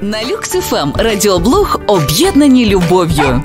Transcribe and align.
На 0.00 0.24
Люксифем 0.24 0.92
радіоблог 0.96 1.80
об'єднані 1.86 2.66
любов'ю 2.66 3.42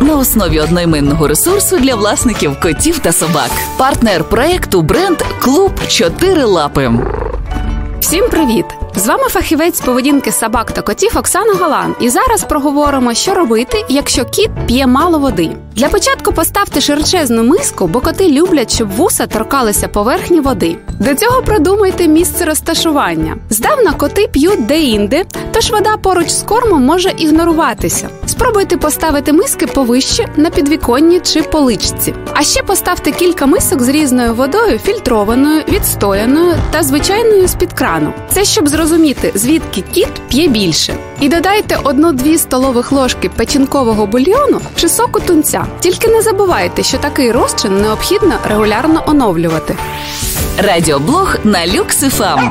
на 0.00 0.16
основі 0.16 0.60
одноіменного 0.60 1.28
ресурсу 1.28 1.78
для 1.78 1.94
власників 1.94 2.60
котів 2.60 2.98
та 2.98 3.12
собак. 3.12 3.50
Партнер 3.78 4.24
проекту 4.24 4.82
бренд 4.82 5.22
Клуб 5.38 5.72
Чотири 5.88 6.44
Лапи. 6.44 6.90
Всім 8.00 8.28
привіт! 8.28 8.85
З 8.96 9.06
вами 9.06 9.28
фахівець 9.28 9.80
поведінки 9.80 10.32
собак 10.32 10.72
та 10.72 10.82
котів 10.82 11.16
Оксана 11.18 11.54
Галан. 11.54 11.94
І 12.00 12.08
зараз 12.10 12.44
проговоримо, 12.44 13.14
що 13.14 13.34
робити, 13.34 13.84
якщо 13.88 14.24
кіт 14.24 14.50
п'є 14.66 14.86
мало 14.86 15.18
води. 15.18 15.50
Для 15.74 15.88
початку 15.88 16.32
поставте 16.32 16.80
широчезну 16.80 17.42
миску, 17.42 17.86
бо 17.86 18.00
коти 18.00 18.30
люблять, 18.30 18.74
щоб 18.74 18.90
вуса 18.90 19.26
торкалися 19.26 19.88
поверхні 19.88 20.40
води. 20.40 20.76
До 21.00 21.14
цього 21.14 21.42
продумайте 21.42 22.08
місце 22.08 22.44
розташування. 22.44 23.36
Здавна 23.50 23.92
коти 23.92 24.28
п'ють 24.28 24.66
де-інде, 24.66 25.24
тож 25.52 25.70
вода 25.70 25.96
поруч 25.96 26.30
з 26.30 26.42
кормом 26.42 26.82
може 26.82 27.12
ігноруватися. 27.16 28.08
Спробуйте 28.26 28.76
поставити 28.76 29.32
миски 29.32 29.66
повище 29.66 30.28
на 30.36 30.50
підвіконні 30.50 31.20
чи 31.20 31.42
поличці. 31.42 32.14
А 32.34 32.42
ще 32.42 32.62
поставте 32.62 33.10
кілька 33.12 33.46
мисок 33.46 33.82
з 33.82 33.88
різною 33.88 34.34
водою, 34.34 34.78
фільтрованою, 34.78 35.62
відстояною 35.68 36.54
та 36.70 36.82
звичайною 36.82 37.48
з-під 37.48 37.72
крану. 37.72 38.12
Це 38.30 38.44
щоб 38.44 38.68
зрозуміти, 38.68 38.85
звідки 39.34 39.84
кіт 39.92 40.08
п'є 40.28 40.48
більше. 40.48 40.96
І 41.20 41.28
додайте 41.28 41.76
1-2 41.76 42.38
столових 42.38 42.92
ложки 42.92 43.28
печінкового 43.28 44.06
бульйону 44.06 44.60
чи 44.76 44.88
соку 44.88 45.20
тунця. 45.20 45.66
Тільки 45.80 46.08
не 46.08 46.22
забувайте, 46.22 46.82
що 46.82 46.98
такий 46.98 47.32
розчин 47.32 47.76
необхідно 47.82 48.34
регулярно 48.48 49.02
оновлювати. 49.06 49.76
Радіоблог 50.58 51.36
на 51.44 51.66
Люксифем. 51.66 52.50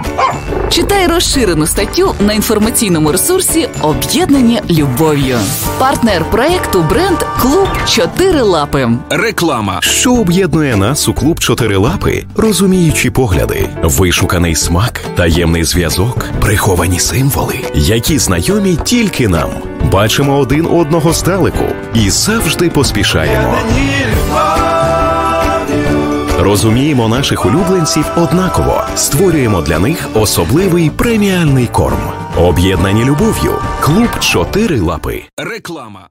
Читай 0.69 1.07
розширену 1.07 1.67
статтю 1.67 2.15
на 2.19 2.33
інформаційному 2.33 3.11
ресурсі 3.11 3.69
Об'єднані 3.81 4.61
любов'ю. 4.69 5.37
Партнер 5.77 6.25
проекту 6.31 6.81
бренд 6.89 7.17
Клуб 7.41 7.67
Чотири 7.87 8.41
Лапи. 8.41 8.89
Реклама. 9.09 9.77
Що 9.81 10.13
об'єднує 10.13 10.75
нас 10.75 11.07
у 11.07 11.13
клуб 11.13 11.39
Чотирилапи? 11.39 12.23
Розуміючі 12.35 13.09
погляди, 13.09 13.69
вишуканий 13.83 14.55
смак, 14.55 15.01
таємний 15.15 15.63
зв'язок, 15.63 16.25
приховані 16.41 16.99
символи, 16.99 17.59
які 17.75 18.17
знайомі 18.19 18.77
тільки 18.83 19.27
нам. 19.27 19.49
Бачимо 19.91 20.37
один 20.37 20.65
одного 20.65 21.13
здалеку 21.13 21.65
і 21.93 22.09
завжди 22.09 22.69
поспішаємо. 22.69 23.57
Розуміємо 26.45 27.07
наших 27.07 27.45
улюбленців 27.45 28.05
однаково, 28.17 28.83
створюємо 28.95 29.61
для 29.61 29.79
них 29.79 30.09
особливий 30.13 30.89
преміальний 30.89 31.67
корм. 31.67 31.97
Об'єднані 32.37 33.05
любов'ю. 33.05 33.53
Клуб 33.81 34.09
Чотири 34.19 34.79
Лапи. 34.79 35.23
Реклама. 35.37 36.09